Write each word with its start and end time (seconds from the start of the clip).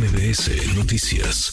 MBS 0.00 0.78
Noticias. 0.78 1.52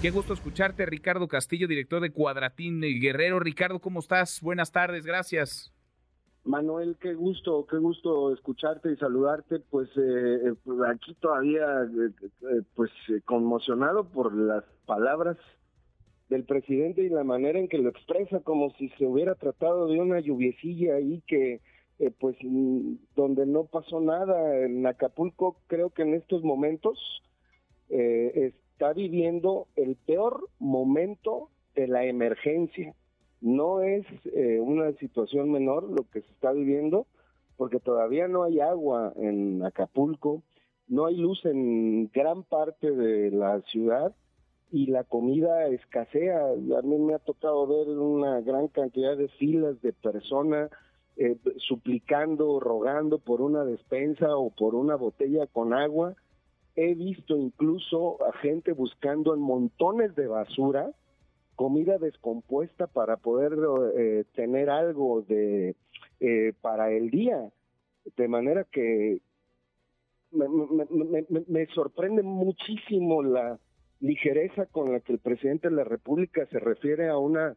Qué 0.00 0.10
gusto 0.10 0.34
escucharte, 0.34 0.86
Ricardo 0.86 1.26
Castillo, 1.26 1.66
director 1.66 2.00
de 2.00 2.12
Cuadratín 2.12 2.80
Guerrero. 2.80 3.40
Ricardo, 3.40 3.80
¿cómo 3.80 3.98
estás? 3.98 4.40
Buenas 4.40 4.70
tardes, 4.70 5.04
gracias. 5.04 5.74
Manuel, 6.44 6.96
qué 7.00 7.14
gusto, 7.14 7.66
qué 7.68 7.78
gusto 7.78 8.32
escucharte 8.32 8.92
y 8.92 8.96
saludarte. 8.98 9.58
Pues 9.58 9.88
eh, 9.96 10.54
pues, 10.62 10.78
aquí 10.88 11.12
todavía, 11.14 11.66
eh, 11.82 12.28
eh, 12.52 12.62
pues 12.76 12.92
conmocionado 13.24 14.04
por 14.04 14.32
las 14.32 14.62
palabras 14.86 15.36
del 16.28 16.44
presidente 16.44 17.02
y 17.02 17.08
la 17.08 17.24
manera 17.24 17.58
en 17.58 17.66
que 17.66 17.78
lo 17.78 17.88
expresa, 17.88 18.38
como 18.44 18.70
si 18.78 18.90
se 18.90 19.06
hubiera 19.06 19.34
tratado 19.34 19.88
de 19.88 19.98
una 19.98 20.20
lluviecilla 20.20 20.94
ahí 20.94 21.20
que 21.26 21.60
eh, 22.00 22.10
pues 22.18 22.34
mm, 22.42 22.94
donde 23.14 23.44
no 23.44 23.64
pasó 23.64 24.00
nada. 24.00 24.64
En 24.64 24.86
Acapulco 24.86 25.56
creo 25.66 25.90
que 25.90 26.02
en 26.02 26.14
estos 26.14 26.42
momentos 26.42 26.98
eh, 27.90 28.52
está 28.54 28.92
viviendo 28.92 29.66
el 29.76 29.96
peor 29.96 30.48
momento 30.58 31.50
de 31.74 31.86
la 31.86 32.06
emergencia. 32.06 32.94
No 33.40 33.82
es 33.82 34.06
eh, 34.24 34.58
una 34.60 34.92
situación 34.94 35.50
menor 35.50 35.84
lo 35.84 36.04
que 36.10 36.22
se 36.22 36.32
está 36.32 36.52
viviendo, 36.52 37.06
porque 37.56 37.80
todavía 37.80 38.28
no 38.28 38.44
hay 38.44 38.60
agua 38.60 39.12
en 39.16 39.62
Acapulco, 39.64 40.42
no 40.88 41.06
hay 41.06 41.16
luz 41.16 41.44
en 41.44 42.10
gran 42.12 42.42
parte 42.42 42.90
de 42.90 43.30
la 43.30 43.60
ciudad 43.62 44.14
y 44.72 44.86
la 44.86 45.04
comida 45.04 45.66
escasea. 45.68 46.48
A 46.48 46.82
mí 46.82 46.98
me 46.98 47.14
ha 47.14 47.18
tocado 47.18 47.66
ver 47.66 47.88
una 47.88 48.40
gran 48.40 48.68
cantidad 48.68 49.16
de 49.16 49.28
filas 49.28 49.80
de 49.82 49.92
personas 49.92 50.70
eh, 51.16 51.36
suplicando, 51.58 52.60
rogando 52.60 53.18
por 53.18 53.40
una 53.40 53.64
despensa 53.64 54.36
o 54.36 54.50
por 54.50 54.74
una 54.74 54.94
botella 54.96 55.46
con 55.46 55.74
agua. 55.74 56.14
He 56.82 56.94
visto 56.94 57.36
incluso 57.36 58.16
a 58.26 58.32
gente 58.38 58.72
buscando 58.72 59.34
en 59.34 59.40
montones 59.40 60.14
de 60.14 60.26
basura 60.26 60.90
comida 61.54 61.98
descompuesta 61.98 62.86
para 62.86 63.18
poder 63.18 63.52
eh, 63.98 64.24
tener 64.34 64.70
algo 64.70 65.20
de 65.20 65.76
eh, 66.20 66.54
para 66.62 66.90
el 66.90 67.10
día. 67.10 67.50
De 68.16 68.28
manera 68.28 68.64
que 68.64 69.20
me, 70.30 70.46
me 71.46 71.66
sorprende 71.74 72.22
muchísimo 72.22 73.22
la 73.22 73.58
ligereza 74.00 74.64
con 74.64 74.90
la 74.90 75.00
que 75.00 75.12
el 75.12 75.18
presidente 75.18 75.68
de 75.68 75.76
la 75.76 75.84
República 75.84 76.46
se 76.46 76.58
refiere 76.58 77.08
a 77.08 77.18
una 77.18 77.56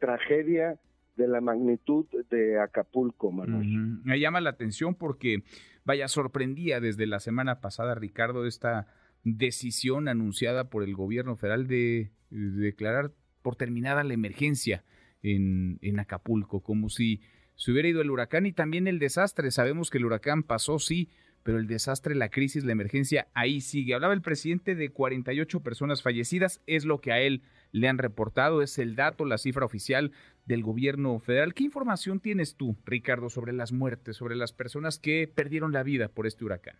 tragedia 0.00 0.80
de 1.16 1.28
la 1.28 1.40
magnitud 1.40 2.06
de 2.30 2.60
Acapulco, 2.60 3.32
Manuel. 3.32 4.00
Me 4.04 4.20
llama 4.20 4.40
la 4.40 4.50
atención 4.50 4.94
porque, 4.94 5.42
vaya, 5.86 6.08
sorprendía 6.08 6.80
desde 6.80 7.06
la 7.06 7.20
semana 7.20 7.60
pasada, 7.60 7.94
Ricardo, 7.94 8.44
esta 8.44 8.88
decisión 9.22 10.08
anunciada 10.08 10.68
por 10.68 10.82
el 10.82 10.94
gobierno 10.94 11.36
federal 11.36 11.66
de, 11.66 12.10
declarar 12.28 13.12
por 13.40 13.54
terminada 13.56 14.02
la 14.02 14.12
emergencia 14.12 14.84
en, 15.22 15.98
Acapulco, 15.98 16.60
como 16.60 16.90
si 16.90 17.22
se 17.54 17.70
hubiera 17.70 17.88
ido 17.88 18.02
el 18.02 18.10
huracán 18.10 18.46
y 18.46 18.52
también 18.52 18.88
el 18.88 18.98
desastre. 18.98 19.50
Sabemos 19.50 19.88
que 19.88 19.98
el 19.98 20.04
huracán 20.04 20.42
pasó, 20.42 20.78
sí, 20.78 21.08
pero 21.46 21.58
el 21.58 21.68
desastre, 21.68 22.16
la 22.16 22.28
crisis, 22.28 22.64
la 22.64 22.72
emergencia, 22.72 23.28
ahí 23.32 23.60
sigue. 23.60 23.94
Hablaba 23.94 24.14
el 24.14 24.20
presidente 24.20 24.74
de 24.74 24.90
48 24.90 25.60
personas 25.60 26.02
fallecidas, 26.02 26.60
es 26.66 26.84
lo 26.84 27.00
que 27.00 27.12
a 27.12 27.20
él 27.20 27.42
le 27.70 27.86
han 27.86 27.98
reportado, 27.98 28.62
es 28.62 28.80
el 28.80 28.96
dato, 28.96 29.24
la 29.24 29.38
cifra 29.38 29.64
oficial 29.64 30.10
del 30.44 30.64
gobierno 30.64 31.20
federal. 31.20 31.54
¿Qué 31.54 31.62
información 31.62 32.18
tienes 32.18 32.56
tú, 32.56 32.74
Ricardo, 32.84 33.30
sobre 33.30 33.52
las 33.52 33.70
muertes, 33.70 34.16
sobre 34.16 34.34
las 34.34 34.52
personas 34.52 34.98
que 34.98 35.30
perdieron 35.32 35.72
la 35.72 35.84
vida 35.84 36.08
por 36.08 36.26
este 36.26 36.44
huracán? 36.44 36.74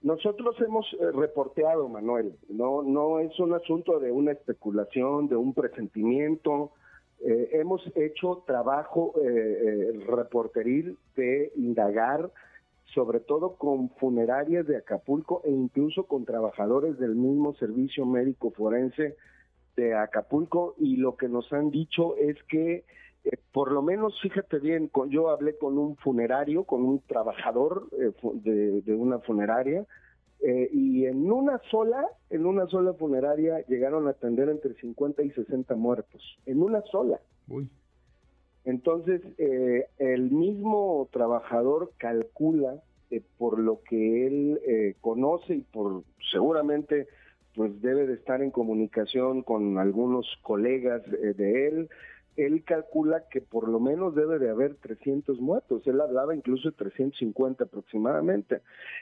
Nosotros 0.00 0.56
hemos 0.66 0.86
eh, 0.94 1.10
reporteado, 1.12 1.86
Manuel, 1.90 2.32
no, 2.48 2.82
no 2.82 3.18
es 3.20 3.38
un 3.38 3.52
asunto 3.52 4.00
de 4.00 4.10
una 4.10 4.32
especulación, 4.32 5.28
de 5.28 5.36
un 5.36 5.52
presentimiento. 5.52 6.72
Eh, 7.20 7.50
hemos 7.52 7.82
hecho 7.94 8.42
trabajo 8.46 9.12
eh, 9.22 10.02
reporteril 10.06 10.96
de 11.14 11.52
indagar 11.56 12.30
sobre 12.94 13.20
todo 13.20 13.56
con 13.56 13.90
funerarias 13.90 14.66
de 14.66 14.76
Acapulco 14.76 15.42
e 15.44 15.50
incluso 15.50 16.04
con 16.04 16.24
trabajadores 16.24 16.98
del 16.98 17.14
mismo 17.14 17.54
servicio 17.54 18.06
médico 18.06 18.50
forense 18.50 19.16
de 19.76 19.94
Acapulco 19.94 20.74
y 20.78 20.96
lo 20.96 21.16
que 21.16 21.28
nos 21.28 21.52
han 21.52 21.70
dicho 21.70 22.16
es 22.16 22.36
que 22.44 22.84
eh, 23.24 23.36
por 23.52 23.72
lo 23.72 23.82
menos 23.82 24.18
fíjate 24.20 24.58
bien, 24.58 24.90
yo 25.08 25.30
hablé 25.30 25.56
con 25.58 25.76
un 25.78 25.96
funerario, 25.96 26.64
con 26.64 26.82
un 26.82 27.00
trabajador 27.00 27.88
eh, 27.92 28.12
de, 28.82 28.94
una 28.94 29.18
funeraria 29.18 29.84
eh, 30.40 30.68
y 30.72 31.06
en 31.06 31.30
una 31.30 31.60
sola, 31.70 32.06
en 32.30 32.46
una 32.46 32.66
sola 32.66 32.94
funeraria 32.94 33.64
llegaron 33.66 34.06
a 34.06 34.10
atender 34.10 34.48
entre 34.48 34.74
50 34.74 35.22
y 35.22 35.30
60 35.30 35.74
muertos, 35.74 36.38
en 36.46 36.62
una 36.62 36.82
sola. 36.82 37.20
Uy. 37.48 37.68
Entonces, 38.68 39.22
eh, 39.38 39.86
el 39.96 40.30
mismo 40.30 41.08
trabajador 41.10 41.90
calcula 41.96 42.82
eh, 43.10 43.22
por 43.38 43.58
lo 43.58 43.80
que 43.82 44.26
él 44.26 44.60
eh, 44.66 44.94
conoce 45.00 45.54
y 45.54 45.60
por 45.62 46.02
seguramente 46.30 47.08
pues 47.54 47.80
debe 47.80 48.06
de 48.06 48.12
estar 48.12 48.42
en 48.42 48.50
comunicación 48.50 49.42
con 49.42 49.78
algunos 49.78 50.26
colegas 50.42 51.02
de 51.10 51.66
él, 51.66 51.88
él 52.36 52.62
calcula 52.62 53.24
que 53.30 53.40
por 53.40 53.68
lo 53.68 53.80
menos 53.80 54.14
debe 54.14 54.38
de 54.38 54.50
haber 54.50 54.74
300 54.74 55.40
muertos, 55.40 55.86
él 55.86 55.98
hablaba 56.02 56.36
incluso 56.36 56.68
de 56.68 56.76
350 56.76 57.64
aproximadamente. 57.64 58.60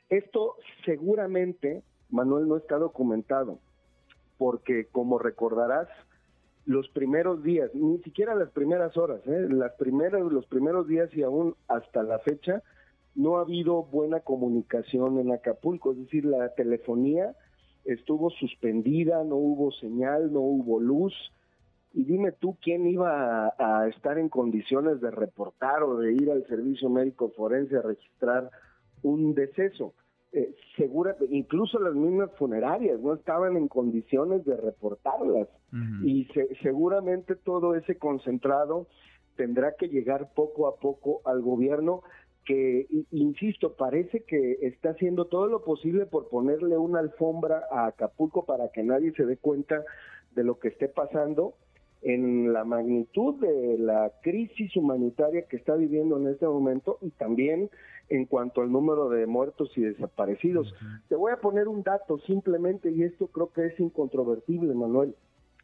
Esto 0.09 0.55
seguramente, 0.84 1.82
Manuel, 2.09 2.47
no 2.47 2.56
está 2.56 2.76
documentado, 2.76 3.59
porque 4.38 4.87
como 4.93 5.19
recordarás, 5.19 5.88
los 6.66 6.88
primeros 6.88 7.43
días, 7.43 7.71
ni 7.75 7.99
siquiera 7.99 8.34
las 8.34 8.50
primeras 8.50 8.97
horas, 8.97 9.21
¿eh? 9.27 9.47
las 9.49 9.72
primeras, 9.75 10.21
los 10.21 10.47
primeros 10.47 10.87
días 10.88 11.09
y 11.15 11.22
aún 11.22 11.54
hasta 11.69 12.03
la 12.03 12.19
fecha, 12.19 12.62
no 13.15 13.38
ha 13.38 13.43
habido 13.43 13.84
buena 13.84 14.21
comunicación 14.21 15.19
en 15.19 15.32
Acapulco, 15.32 15.93
es 15.93 15.99
decir, 15.99 16.25
la 16.26 16.55
telefonía 16.55 17.34
estuvo 17.87 18.31
suspendida, 18.31 19.22
no 19.25 19.37
hubo 19.37 19.72
señal, 19.72 20.32
no 20.32 20.41
hubo 20.41 20.81
luz. 20.81 21.15
Y 21.94 22.05
dime 22.05 22.32
tú 22.32 22.56
quién 22.60 22.87
iba 22.87 23.55
a, 23.59 23.88
estar 23.88 24.19
en 24.19 24.28
condiciones 24.28 25.00
de 25.00 25.10
reportar 25.10 25.82
o 25.82 25.97
de 25.97 26.12
ir 26.12 26.31
al 26.31 26.47
servicio 26.47 26.91
médico 26.91 27.32
forense 27.34 27.76
a 27.76 27.82
registrar 27.82 28.50
un 29.03 29.34
deceso. 29.34 29.94
Eh, 30.36 30.54
segura, 30.76 31.16
incluso 31.30 31.78
las 31.78 31.94
mismas 31.94 32.30
funerarias 32.36 33.00
no 33.00 33.14
estaban 33.14 33.56
en 33.56 33.69
condiciones 33.69 34.44
de 34.44 34.54
reportarlas. 34.54 35.48
Y 36.04 36.28
seguramente 36.62 37.36
todo 37.36 37.74
ese 37.74 37.97
concentrado 37.97 38.86
tendrá 39.36 39.76
que 39.76 39.88
llegar 39.88 40.34
poco 40.34 40.69
a 40.69 40.76
poco 40.76 41.22
al 41.25 41.41
gobierno 41.41 42.02
que, 42.44 42.86
insisto, 43.12 43.76
parece 43.76 44.25
que 44.25 44.58
está 44.60 44.91
haciendo 44.91 45.25
todo 45.25 45.46
lo 45.46 45.64
posible 45.64 46.04
por 46.04 46.28
ponerle 46.28 46.76
una 46.76 46.98
alfombra 46.98 47.62
a 47.70 47.86
Acapulco 47.86 48.44
para 48.44 48.69
que 48.69 48.82
nadie 48.82 49.12
se 49.12 49.25
dé 49.25 49.38
cuenta 49.38 49.84
de 50.34 50.44
lo 50.44 50.58
que 50.58 50.69
esté 50.69 50.88
pasando 50.88 51.54
en 52.02 52.52
la 52.52 52.64
magnitud 52.64 53.41
de 53.41 53.78
la 53.78 54.12
crisis 54.22 54.76
humanitaria 54.76 55.46
que 55.48 55.56
está 55.56 55.75
viviendo 55.76 56.19
en 56.19 56.28
este 56.28 56.46
momento 56.46 56.98
y 57.00 57.08
también 57.10 57.70
en 58.09 58.25
cuanto 58.25 58.61
al 58.62 58.71
número 58.71 59.09
de 59.09 59.27
muertos 59.27 59.71
y 59.77 59.83
desaparecidos. 59.83 60.72
Te 61.09 61.17
voy 61.17 61.33
a 61.33 61.41
poner 61.41 61.69
un 61.69 61.83
dato 61.83 62.19
simplemente 62.21 62.91
y 62.91 63.03
esto 63.03 63.27
creo 63.28 63.53
que 63.53 63.67
es 63.67 63.81
incontrovertible, 63.81 64.75
Manuel. 64.75 65.15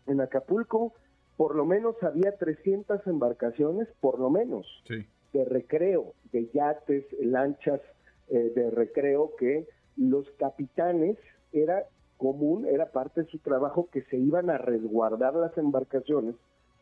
En 0.06 0.20
Acapulco 0.20 0.92
por 1.36 1.56
lo 1.56 1.64
menos 1.64 1.96
había 2.02 2.36
300 2.36 3.06
embarcaciones, 3.06 3.88
por 4.00 4.18
lo 4.18 4.30
menos, 4.30 4.66
de 4.88 5.44
recreo, 5.44 6.14
de 6.30 6.48
yates, 6.52 7.04
lanchas 7.20 7.80
eh, 8.28 8.52
de 8.54 8.70
recreo 8.70 9.32
que 9.38 9.66
los 9.96 10.28
capitanes 10.38 11.16
era 11.52 11.84
común, 12.16 12.66
era 12.66 12.92
parte 12.92 13.22
de 13.22 13.30
su 13.30 13.38
trabajo 13.38 13.88
que 13.90 14.02
se 14.02 14.16
iban 14.16 14.50
a 14.50 14.58
resguardar 14.58 15.34
las 15.34 15.56
embarcaciones 15.58 16.36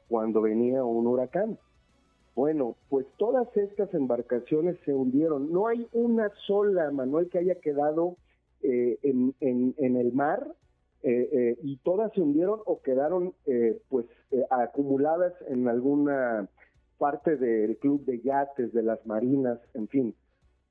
cuando 0.09 0.43
venía 0.43 0.85
un 0.85 1.07
huracán. 1.07 1.59
Bueno, 2.35 2.77
pues 2.89 3.07
todas 3.19 3.55
estas 3.57 3.93
embarcaciones 3.95 4.77
se 4.85 4.95
hundieron. 4.95 5.53
No 5.53 5.67
hay 5.67 5.87
una 5.93 6.31
sola, 6.47 6.91
Manuel, 6.91 7.29
que 7.29 7.39
haya 7.39 7.57
quedado 7.57 8.17
eh, 8.63 8.99
en, 9.03 9.35
en, 9.41 9.97
el 9.97 10.13
mar 10.13 10.47
eh, 11.03 11.29
eh, 11.33 11.59
y 11.63 11.77
todas 11.79 12.13
se 12.13 12.21
hundieron 12.21 12.61
o 12.67 12.81
quedaron 12.83 13.35
pues 13.89 14.07
acumuladas 14.51 15.33
en 15.49 15.67
alguna 15.69 16.49
parte 16.99 17.37
del 17.37 17.77
club 17.79 18.05
de 18.05 18.21
yates, 18.21 18.73
de 18.73 18.83
las 18.83 19.05
marinas, 19.07 19.59
en 19.75 19.89
fin. 19.89 20.15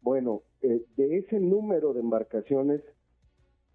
Bueno, 0.01 0.43
de 0.61 1.17
ese 1.17 1.39
número 1.39 1.93
de 1.93 1.99
embarcaciones, 1.99 2.81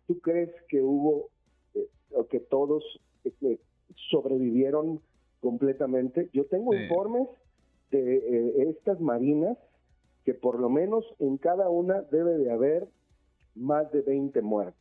¿Tú 0.07 0.21
crees 0.21 0.51
que 0.69 0.83
hubo, 0.83 1.31
eh, 1.75 1.89
o 2.13 2.27
que 2.27 2.41
todos 2.41 2.85
eh, 3.25 3.59
sobrevivieron 4.11 5.01
completamente? 5.41 6.29
Yo 6.33 6.45
tengo 6.47 6.75
informes 6.75 7.29
de 7.99 8.17
eh, 8.17 8.69
estas 8.69 9.01
marinas 9.01 9.59
que 10.25 10.35
por 10.35 10.59
lo 10.59 10.71
menos 10.71 11.05
en 11.19 11.37
cada 11.37 11.69
una 11.69 12.03
debe 12.03 12.39
de 12.39 12.51
haber 12.51 12.89
más 13.55 13.91
de 13.93 14.03
20 14.03 14.41
muertos. 14.43 14.81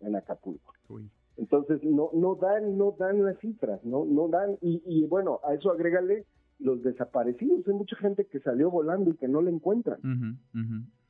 en 0.00 0.16
Acapulco. 0.16 0.74
Entonces 1.36 1.82
no 1.82 2.10
no 2.12 2.34
dan 2.34 2.76
no 2.76 2.94
dan 2.98 3.24
las 3.24 3.38
cifras, 3.38 3.82
no 3.84 4.04
no 4.04 4.28
dan 4.28 4.58
y, 4.60 4.82
y 4.84 5.06
bueno 5.06 5.40
a 5.44 5.54
eso 5.54 5.70
agrégale 5.70 6.26
los 6.58 6.82
desaparecidos. 6.82 7.66
Hay 7.66 7.74
mucha 7.74 7.96
gente 7.96 8.26
que 8.26 8.40
salió 8.40 8.70
volando 8.70 9.10
y 9.10 9.16
que 9.16 9.28
no 9.28 9.42
la 9.42 9.50
encuentran. 9.50 10.00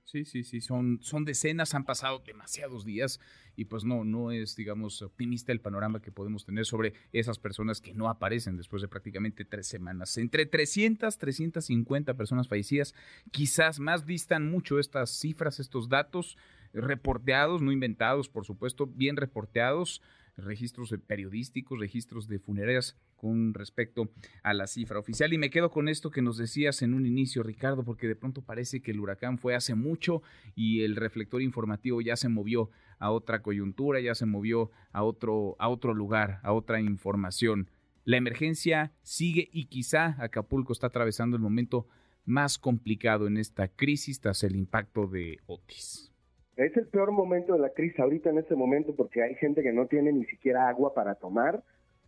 Sí, 0.05 0.25
sí, 0.25 0.43
sí, 0.45 0.61
son, 0.61 0.99
son 1.01 1.25
decenas, 1.25 1.75
han 1.75 1.85
pasado 1.85 2.23
demasiados 2.27 2.85
días 2.85 3.19
y 3.57 3.67
pues 3.67 3.85
no, 3.85 4.05
no 4.05 4.31
es, 4.31 4.57
digamos, 4.57 5.01
optimista 5.01 5.53
el 5.53 5.61
panorama 5.61 6.03
que 6.03 6.13
podemos 6.13 6.45
tener 6.45 6.67
sobre 6.67 6.93
esas 7.13 7.39
personas 7.39 7.81
que 7.81 7.95
no 7.95 8.09
aparecen 8.11 8.57
después 8.57 8.83
de 8.83 8.89
prácticamente 8.89 9.45
tres 9.45 9.69
semanas. 9.69 10.19
Entre 10.19 10.45
300, 10.45 11.17
350 11.17 12.15
personas 12.15 12.49
fallecidas, 12.49 12.95
quizás 13.31 13.79
más 13.79 14.05
distan 14.05 14.51
mucho 14.51 14.79
estas 14.79 15.11
cifras, 15.11 15.61
estos 15.61 15.89
datos 15.89 16.37
reporteados, 16.75 17.63
no 17.63 17.73
inventados, 17.73 18.29
por 18.29 18.45
supuesto, 18.45 18.87
bien 18.87 19.17
reporteados 19.17 20.03
registros 20.37 20.95
periodísticos, 21.07 21.79
registros 21.79 22.27
de 22.27 22.39
funerarias 22.39 22.97
con 23.23 23.55
respecto 23.55 24.11
a 24.43 24.53
la 24.53 24.67
cifra 24.67 24.99
oficial. 24.99 25.33
Y 25.33 25.39
me 25.39 25.49
quedo 25.49 25.71
con 25.71 25.89
esto 25.89 26.11
que 26.11 26.23
nos 26.23 26.39
decías 26.39 26.83
en 26.83 26.93
un 26.93 27.07
inicio, 27.07 27.45
Ricardo, 27.45 27.85
porque 27.85 28.09
de 28.09 28.17
pronto 28.17 28.43
parece 28.43 28.83
que 28.83 28.91
el 28.91 28.99
huracán 28.99 29.39
fue 29.39 29.55
hace 29.55 29.77
mucho 29.77 30.23
y 30.57 30.83
el 30.83 30.97
reflector 30.97 31.41
informativo 31.41 32.01
ya 32.01 32.17
se 32.17 32.29
movió 32.29 32.71
a 32.99 33.13
otra 33.13 33.41
coyuntura, 33.41 34.01
ya 34.01 34.17
se 34.17 34.27
movió 34.27 34.73
a 34.91 35.05
otro, 35.05 35.55
a 35.61 35.69
otro 35.69 35.95
lugar, 35.95 36.41
a 36.43 36.53
otra 36.53 36.81
información. 36.81 37.71
La 38.05 38.17
emergencia 38.17 38.91
sigue 39.03 39.49
y 39.53 39.67
quizá 39.67 40.17
Acapulco 40.19 40.73
está 40.73 40.89
atravesando 40.89 41.37
el 41.37 41.43
momento 41.43 41.87
más 42.25 42.59
complicado 42.59 43.29
en 43.29 43.37
esta 43.37 43.69
crisis 43.69 44.21
tras 44.21 44.43
el 44.43 44.57
impacto 44.57 45.07
de 45.07 45.39
Otis. 45.47 46.13
Es 46.57 46.77
el 46.77 46.89
peor 46.89 47.13
momento 47.13 47.53
de 47.53 47.61
la 47.61 47.71
crisis 47.71 48.01
ahorita 48.01 48.31
en 48.31 48.39
este 48.39 48.57
momento 48.57 48.97
porque 48.97 49.23
hay 49.23 49.37
gente 49.37 49.63
que 49.63 49.73
no 49.73 49.87
tiene 49.87 50.13
ni 50.13 50.25
siquiera 50.25 50.69
agua 50.69 50.93
para 50.93 51.15
tomar 51.15 51.63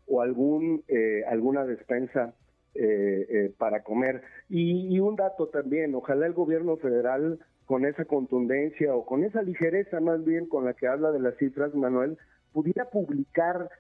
o 0.07 0.21
algún 0.21 0.83
eh, 0.89 1.25
alguna 1.27 1.65
despensa 1.65 2.35
eh, 2.75 3.27
eh, 3.29 3.55
para 3.57 3.83
comer. 3.83 4.23
Y, 4.49 4.99
un 4.99 5.17
dato 5.17 5.49
también, 5.49 5.95
ojalá 5.95 6.27
el 6.27 6.33
gobierno 6.33 6.77
federal 6.77 7.39
con 7.67 7.87
esa 7.87 8.05
contundencia 8.05 8.95
o 8.95 9.07
con 9.07 9.25
esa 9.25 9.43
ligereza 9.43 10.01
más 10.01 10.25
bien 10.25 10.47
con 10.49 10.65
la 10.65 10.75
que 10.75 10.87
habla 10.87 11.13
de 11.13 11.21
las 11.21 11.37
cifras, 11.37 11.75
Manuel, 11.75 12.19
pudiera 12.53 12.91
publicar. 12.91 13.71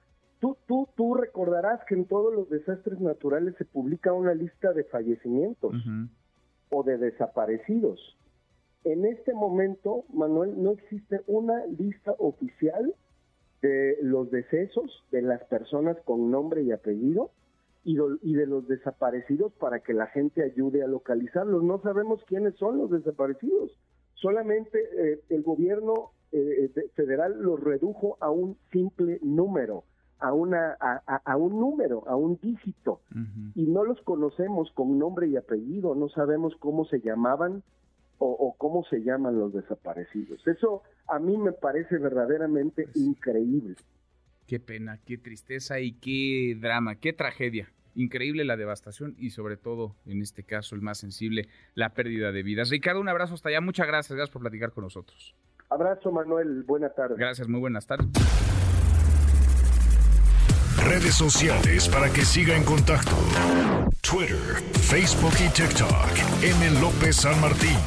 Tú, 0.41 0.56
tú, 0.67 0.88
tú 0.94 1.15
recordarás 1.15 1.81
que 1.88 1.94
en 1.94 2.05
todos 2.05 2.32
los 2.32 2.49
desastres 2.50 3.00
naturales 3.00 3.55
se 3.59 3.65
publica 3.65 4.12
una 4.12 4.35
lista 4.35 4.73
de 4.73 4.85
fallecimientos 4.85 5.75
o 6.70 6.82
de 6.82 6.99
desaparecidos. 6.99 8.17
En 8.85 9.06
este 9.06 9.32
momento, 9.32 10.05
Manuel, 10.12 10.62
no 10.62 10.73
existe 10.73 11.23
una 11.27 11.65
lista 11.67 12.12
oficial 12.19 12.94
los 14.15 14.31
decesos 14.31 15.05
de 15.11 15.23
las 15.23 15.43
personas 15.47 15.97
con 16.05 16.31
nombre 16.31 16.63
y 16.63 16.71
apellido 16.71 17.33
y, 17.83 17.97
de 17.97 18.47
los 18.47 18.69
desaparecidos 18.69 19.53
para 19.55 19.81
que 19.81 19.93
la 19.93 20.07
gente 20.07 20.45
ayude 20.45 20.85
a 20.85 20.87
localizarlos. 20.87 21.65
No 21.65 21.81
sabemos 21.83 22.23
quiénes 22.29 22.55
son 22.55 22.79
los 22.79 22.93
desaparecidos. 22.93 23.77
Solamente 24.15 24.79
eh, 24.79 25.21
el 25.31 25.43
gobierno 25.43 26.13
eh, 26.31 26.71
federal 26.95 27.43
los 27.43 27.59
redujo 27.59 28.17
a 28.21 28.31
un 28.31 28.57
simple 28.71 29.19
número, 29.21 29.83
a, 30.21 30.33
una, 30.33 30.77
a, 30.79 31.37
un 31.37 31.59
número, 31.59 32.05
a 32.07 32.15
un 32.15 32.39
dígito. 32.41 33.01
Y 33.57 33.67
no 33.67 33.83
los 33.83 34.01
conocemos 34.03 34.71
con 34.75 34.97
nombre 34.97 35.27
y 35.27 35.37
apellido, 35.37 35.97
no 35.97 36.09
sabemos 36.09 36.55
cómo 36.61 36.85
se 36.85 37.01
llamaban, 37.01 37.65
o, 38.19 38.55
cómo 38.57 38.85
se 38.85 39.03
llaman 39.03 39.39
los 39.39 39.53
desaparecidos. 39.53 40.47
Eso 40.47 40.83
a 41.09 41.19
mí 41.19 41.37
me 41.37 41.53
parece 41.53 41.99
verdaderamente 41.99 42.85
pues 42.85 42.97
increíble. 42.97 43.75
Qué 44.46 44.61
pena, 44.61 44.99
qué 45.06 45.17
tristeza 45.17 45.81
y 45.81 45.93
qué 45.93 46.56
drama, 46.61 46.96
qué 46.96 47.12
tragedia. 47.12 47.73
Increíble 47.94 48.44
la 48.44 48.56
devastación 48.56 49.14
y 49.19 49.31
sobre 49.31 49.56
todo, 49.56 49.94
en 50.05 50.20
este 50.20 50.43
caso, 50.43 50.75
el 50.75 50.82
más 50.82 50.99
sensible, 50.99 51.49
la 51.75 51.94
pérdida 51.94 52.32
de 52.32 52.43
vidas. 52.43 52.70
Ricardo, 52.70 53.00
un 53.00 53.08
abrazo 53.08 53.35
hasta 53.35 53.49
allá. 53.49 53.61
Muchas 53.61 53.87
gracias. 53.87 54.17
Gracias 54.17 54.32
por 54.32 54.43
platicar 54.43 54.73
con 54.73 54.85
nosotros. 54.85 55.35
Abrazo, 55.70 56.11
Manuel. 56.12 56.64
Buenas 56.64 56.94
tardes. 56.94 57.17
Gracias, 57.17 57.49
muy 57.49 57.61
buenas 57.61 57.87
tardes. 57.87 58.08
Redes 60.85 61.14
sociales 61.14 61.88
para 61.88 62.12
que 62.12 62.23
siga 62.23 62.56
en 62.56 62.64
contacto: 62.64 63.17
Twitter, 64.02 64.61
Facebook 64.73 65.32
y 65.41 65.49
TikTok. 65.52 66.43
M. 66.43 66.81
López 66.81 67.17
San 67.17 67.41
Martín. 67.41 67.79